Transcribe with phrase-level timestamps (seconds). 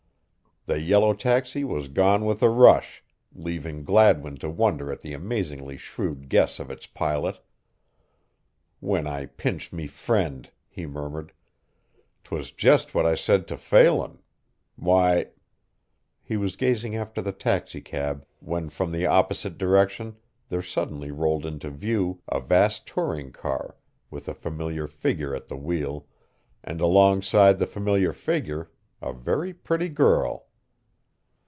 [0.67, 3.03] The yellow taxi was gone with a rush,
[3.33, 7.43] leaving Gladwin to wonder at the amazingly shrewd guess of its pilot.
[8.79, 11.33] "When I pinch me frind," he murmured.
[12.23, 14.19] "'Twas just what I said to Phelan.
[14.75, 15.29] Why"
[16.21, 20.15] He was gazing after the taxicab when from the opposite direction
[20.49, 23.77] there suddenly rolled into view a vast touring car
[24.11, 26.05] with a familiar figure at the wheel,
[26.63, 28.69] and alongside the familiar figure
[29.01, 30.45] a very pretty girl.